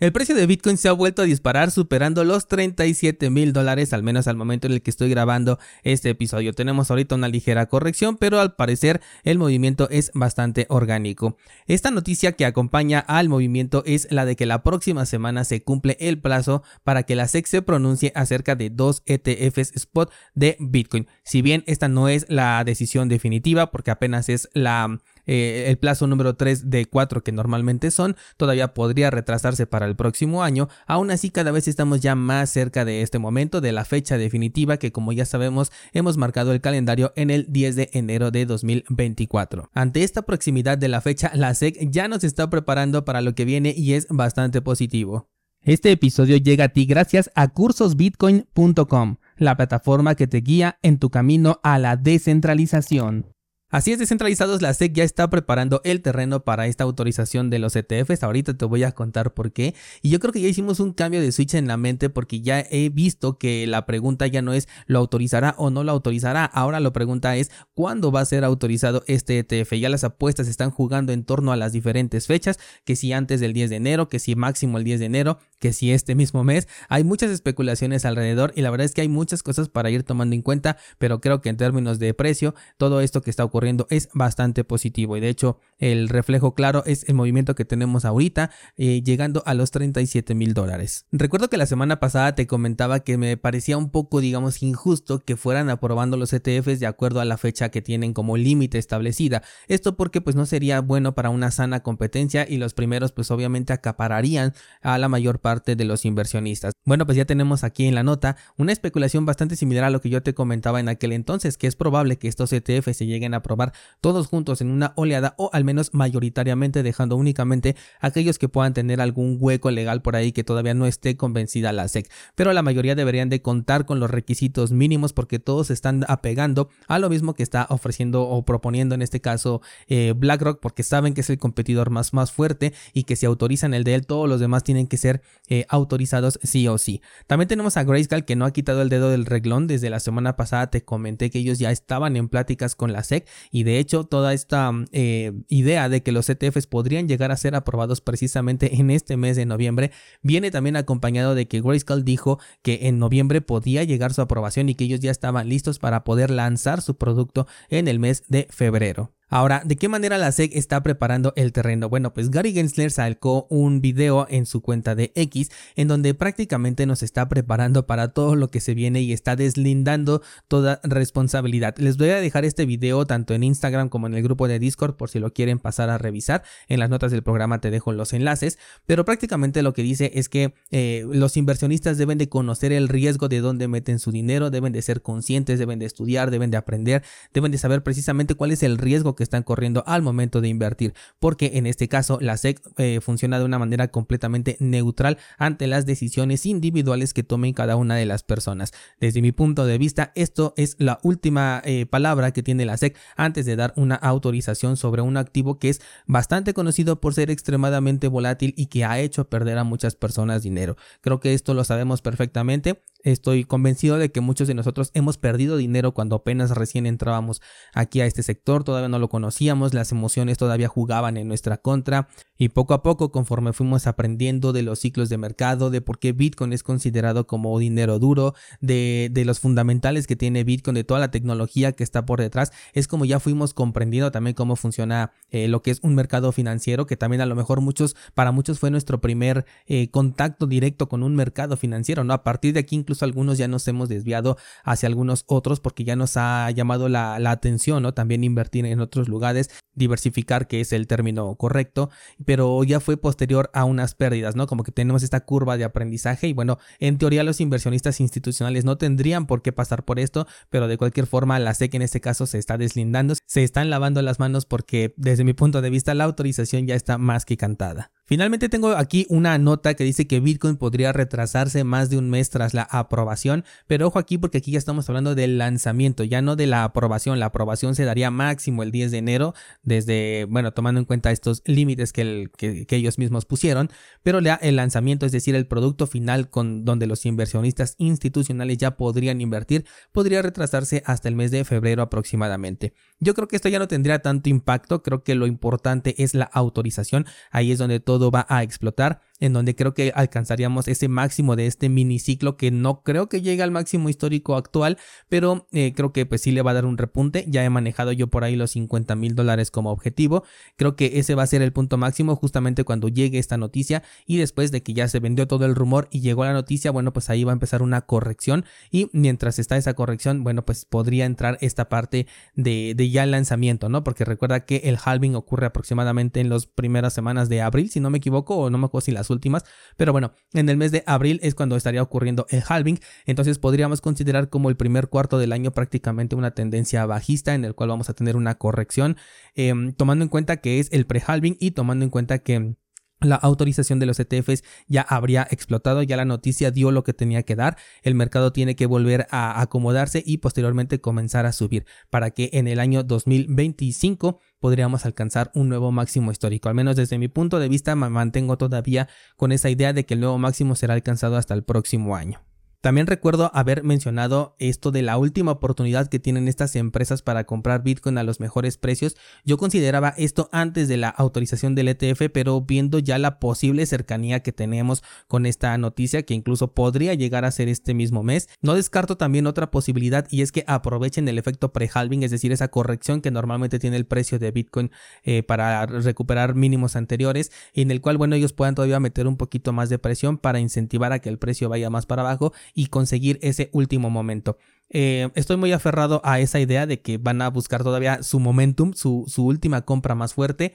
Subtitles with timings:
[0.00, 4.02] El precio de Bitcoin se ha vuelto a disparar superando los 37 mil dólares, al
[4.02, 6.54] menos al momento en el que estoy grabando este episodio.
[6.54, 11.36] Tenemos ahorita una ligera corrección, pero al parecer el movimiento es bastante orgánico.
[11.66, 15.98] Esta noticia que acompaña al movimiento es la de que la próxima semana se cumple
[16.00, 21.08] el plazo para que la SEC se pronuncie acerca de dos ETFs spot de Bitcoin.
[21.24, 26.06] Si bien esta no es la decisión definitiva, porque apenas es la eh, el plazo
[26.06, 30.68] número 3 de 4 que normalmente son, todavía podría retrasarse para el próximo año.
[30.86, 34.76] Aún así, cada vez estamos ya más cerca de este momento, de la fecha definitiva
[34.76, 39.70] que como ya sabemos hemos marcado el calendario en el 10 de enero de 2024.
[39.72, 43.44] Ante esta proximidad de la fecha, la SEC ya nos está preparando para lo que
[43.44, 45.28] viene y es bastante positivo.
[45.62, 51.10] Este episodio llega a ti gracias a cursosbitcoin.com, la plataforma que te guía en tu
[51.10, 53.26] camino a la descentralización.
[53.72, 57.76] Así es, descentralizados, la SEC ya está preparando el terreno para esta autorización de los
[57.76, 58.24] ETFs.
[58.24, 59.76] Ahorita te voy a contar por qué.
[60.02, 62.66] Y yo creo que ya hicimos un cambio de switch en la mente porque ya
[62.68, 66.46] he visto que la pregunta ya no es lo autorizará o no lo autorizará.
[66.46, 69.74] Ahora la pregunta es cuándo va a ser autorizado este ETF.
[69.74, 73.52] Ya las apuestas están jugando en torno a las diferentes fechas, que si antes del
[73.52, 76.66] 10 de enero, que si máximo el 10 de enero, que si este mismo mes.
[76.88, 80.34] Hay muchas especulaciones alrededor y la verdad es que hay muchas cosas para ir tomando
[80.34, 83.59] en cuenta, pero creo que en términos de precio, todo esto que está ocurriendo
[83.90, 85.16] es bastante positivo.
[85.16, 89.54] Y de hecho el reflejo claro es el movimiento que tenemos ahorita eh, llegando a
[89.54, 91.06] los 37 mil dólares.
[91.10, 95.36] Recuerdo que la semana pasada te comentaba que me parecía un poco digamos injusto que
[95.36, 99.42] fueran aprobando los ETFs de acuerdo a la fecha que tienen como límite establecida.
[99.68, 103.72] Esto porque pues no sería bueno para una sana competencia y los primeros pues obviamente
[103.72, 106.74] acapararían a la mayor parte de los inversionistas.
[106.84, 110.10] Bueno pues ya tenemos aquí en la nota una especulación bastante similar a lo que
[110.10, 113.38] yo te comentaba en aquel entonces que es probable que estos ETFs se lleguen a
[113.38, 118.74] aprobar todos juntos en una oleada o al menos mayoritariamente dejando únicamente aquellos que puedan
[118.74, 122.10] tener algún hueco legal por ahí que todavía no esté convencida la SEC.
[122.34, 126.98] Pero la mayoría deberían de contar con los requisitos mínimos porque todos están apegando a
[126.98, 131.20] lo mismo que está ofreciendo o proponiendo en este caso eh, BlackRock porque saben que
[131.20, 134.40] es el competidor más, más fuerte y que si autorizan el de él todos los
[134.40, 137.02] demás tienen que ser eh, autorizados sí o sí.
[137.26, 140.36] También tenemos a Grayscale que no ha quitado el dedo del reglón desde la semana
[140.36, 144.04] pasada te comenté que ellos ya estaban en pláticas con la SEC y de hecho
[144.04, 148.90] toda esta eh, idea de que los ETFs podrían llegar a ser aprobados precisamente en
[148.90, 153.84] este mes de noviembre viene también acompañado de que Grayscale dijo que en noviembre podía
[153.84, 157.88] llegar su aprobación y que ellos ya estaban listos para poder lanzar su producto en
[157.88, 159.12] el mes de febrero.
[159.32, 161.88] Ahora, ¿de qué manera la SEC está preparando el terreno?
[161.88, 166.84] Bueno, pues Gary Gensler sacó un video en su cuenta de X en donde prácticamente
[166.84, 171.76] nos está preparando para todo lo que se viene y está deslindando toda responsabilidad.
[171.78, 174.96] Les voy a dejar este video tanto en Instagram como en el grupo de Discord
[174.96, 176.42] por si lo quieren pasar a revisar.
[176.66, 180.28] En las notas del programa te dejo los enlaces, pero prácticamente lo que dice es
[180.28, 184.72] que eh, los inversionistas deben de conocer el riesgo de dónde meten su dinero, deben
[184.72, 188.64] de ser conscientes, deben de estudiar, deben de aprender, deben de saber precisamente cuál es
[188.64, 192.60] el riesgo que están corriendo al momento de invertir, porque en este caso la SEC
[192.78, 197.96] eh, funciona de una manera completamente neutral ante las decisiones individuales que tomen cada una
[197.96, 198.72] de las personas.
[199.00, 202.96] Desde mi punto de vista, esto es la última eh, palabra que tiene la SEC
[203.16, 208.08] antes de dar una autorización sobre un activo que es bastante conocido por ser extremadamente
[208.08, 210.76] volátil y que ha hecho perder a muchas personas dinero.
[211.00, 215.56] Creo que esto lo sabemos perfectamente Estoy convencido de que muchos de nosotros hemos perdido
[215.56, 217.40] dinero cuando apenas recién entrábamos
[217.72, 222.08] aquí a este sector, todavía no lo conocíamos, las emociones todavía jugaban en nuestra contra
[222.36, 226.12] y poco a poco conforme fuimos aprendiendo de los ciclos de mercado, de por qué
[226.12, 231.10] Bitcoin es considerado como dinero duro, de, los fundamentales que tiene Bitcoin, de toda la
[231.10, 235.62] tecnología que está por detrás, es como ya fuimos comprendiendo también cómo funciona eh, lo
[235.62, 239.00] que es un mercado financiero, que también a lo mejor muchos, para muchos fue nuestro
[239.00, 242.14] primer eh, contacto directo con un mercado financiero, ¿no?
[242.14, 245.94] A partir de aquí incluso algunos ya nos hemos desviado hacia algunos otros porque ya
[245.94, 247.94] nos ha llamado la, atención, ¿no?
[247.94, 249.48] También invertir en otros lugares,
[249.80, 251.90] diversificar, que es el término correcto,
[252.24, 254.46] pero ya fue posterior a unas pérdidas, ¿no?
[254.46, 258.78] Como que tenemos esta curva de aprendizaje y bueno, en teoría los inversionistas institucionales no
[258.78, 262.26] tendrían por qué pasar por esto, pero de cualquier forma la SEC en este caso
[262.26, 266.04] se está deslindando, se están lavando las manos porque desde mi punto de vista la
[266.04, 267.90] autorización ya está más que cantada.
[268.04, 272.28] Finalmente tengo aquí una nota que dice que Bitcoin podría retrasarse más de un mes
[272.28, 276.34] tras la aprobación, pero ojo aquí porque aquí ya estamos hablando del lanzamiento, ya no
[276.34, 277.20] de la aprobación.
[277.20, 279.34] La aprobación se daría máximo el 10 de enero,
[279.70, 282.28] desde, bueno, tomando en cuenta estos límites que,
[282.70, 283.70] ellos mismos pusieron,
[284.02, 289.20] pero el lanzamiento, es decir, el producto final con donde los inversionistas institucionales ya podrían
[289.20, 292.74] invertir, podría retrasarse hasta el mes de febrero aproximadamente.
[292.98, 296.24] Yo creo que esto ya no tendría tanto impacto, creo que lo importante es la
[296.24, 301.36] autorización, ahí es donde todo va a explotar en donde creo que alcanzaríamos ese máximo
[301.36, 304.78] de este miniciclo que no creo que llegue al máximo histórico actual,
[305.08, 307.24] pero eh, creo que pues sí le va a dar un repunte.
[307.28, 310.24] Ya he manejado yo por ahí los 50 mil dólares como objetivo.
[310.56, 314.16] Creo que ese va a ser el punto máximo justamente cuando llegue esta noticia y
[314.16, 317.10] después de que ya se vendió todo el rumor y llegó la noticia, bueno, pues
[317.10, 321.36] ahí va a empezar una corrección y mientras está esa corrección, bueno, pues podría entrar
[321.40, 323.84] esta parte de, de ya el lanzamiento, ¿no?
[323.84, 327.90] Porque recuerda que el halving ocurre aproximadamente en las primeras semanas de abril, si no
[327.90, 329.44] me equivoco, o no me acuerdo si las últimas,
[329.76, 333.80] pero bueno, en el mes de abril es cuando estaría ocurriendo el halving, entonces podríamos
[333.80, 337.90] considerar como el primer cuarto del año prácticamente una tendencia bajista en el cual vamos
[337.90, 338.96] a tener una corrección,
[339.34, 342.54] em, tomando en cuenta que es el pre-halving y tomando en cuenta que
[343.00, 347.22] la autorización de los ETFs ya habría explotado, ya la noticia dio lo que tenía
[347.22, 352.10] que dar, el mercado tiene que volver a acomodarse y posteriormente comenzar a subir para
[352.10, 356.48] que en el año 2025 podríamos alcanzar un nuevo máximo histórico.
[356.48, 359.94] Al menos desde mi punto de vista me mantengo todavía con esa idea de que
[359.94, 362.29] el nuevo máximo será alcanzado hasta el próximo año.
[362.60, 367.62] También recuerdo haber mencionado esto de la última oportunidad que tienen estas empresas para comprar
[367.62, 368.96] Bitcoin a los mejores precios.
[369.24, 374.20] Yo consideraba esto antes de la autorización del ETF, pero viendo ya la posible cercanía
[374.20, 378.54] que tenemos con esta noticia, que incluso podría llegar a ser este mismo mes, no
[378.54, 383.00] descarto también otra posibilidad y es que aprovechen el efecto pre-halving, es decir, esa corrección
[383.00, 384.70] que normalmente tiene el precio de Bitcoin
[385.02, 389.54] eh, para recuperar mínimos anteriores, en el cual, bueno, ellos puedan todavía meter un poquito
[389.54, 393.18] más de presión para incentivar a que el precio vaya más para abajo y conseguir
[393.22, 394.38] ese último momento.
[394.68, 398.72] Eh, estoy muy aferrado a esa idea de que van a buscar todavía su momentum,
[398.74, 400.54] su, su última compra más fuerte,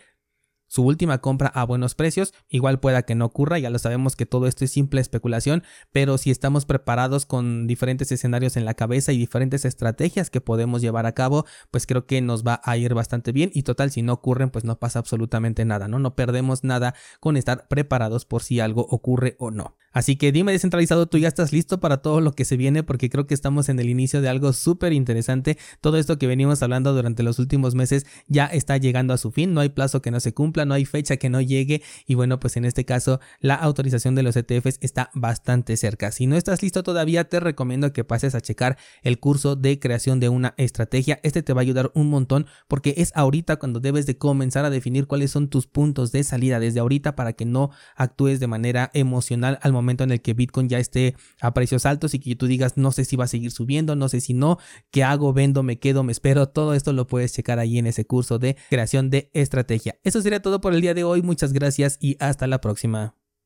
[0.67, 2.33] su última compra a buenos precios.
[2.49, 6.17] Igual pueda que no ocurra, ya lo sabemos que todo esto es simple especulación, pero
[6.17, 11.05] si estamos preparados con diferentes escenarios en la cabeza y diferentes estrategias que podemos llevar
[11.05, 14.13] a cabo, pues creo que nos va a ir bastante bien y total si no
[14.13, 15.99] ocurren pues no pasa absolutamente nada, ¿no?
[15.99, 19.75] No perdemos nada con estar preparados por si algo ocurre o no.
[19.95, 23.09] Así que dime descentralizado, tú ya estás listo para todo lo que se viene porque
[23.09, 25.57] creo que estamos en el inicio de algo súper interesante.
[25.79, 29.53] Todo esto que venimos hablando durante los últimos meses ya está llegando a su fin,
[29.53, 32.41] no hay plazo que no se cumpla, no hay fecha que no llegue y bueno,
[32.41, 36.11] pues en este caso la autorización de los ETFs está bastante cerca.
[36.11, 40.19] Si no estás listo todavía, te recomiendo que pases a checar el curso de creación
[40.19, 41.21] de una estrategia.
[41.23, 44.69] Este te va a ayudar un montón porque es ahorita cuando debes de comenzar a
[44.69, 48.91] definir cuáles son tus puntos de salida desde ahorita para que no actúes de manera
[48.93, 52.35] emocional al momento momento en el que Bitcoin ya esté a precios altos y que
[52.35, 54.57] tú digas no sé si va a seguir subiendo, no sé si no,
[54.91, 58.05] qué hago, vendo, me quedo, me espero, todo esto lo puedes checar ahí en ese
[58.05, 59.97] curso de creación de estrategia.
[60.03, 63.15] Eso sería todo por el día de hoy, muchas gracias y hasta la próxima.